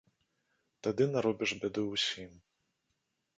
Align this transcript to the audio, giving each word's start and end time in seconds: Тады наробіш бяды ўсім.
Тады 0.87 1.07
наробіш 1.17 1.53
бяды 1.65 1.81
ўсім. 1.93 2.33